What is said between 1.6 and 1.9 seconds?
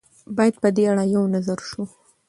شو.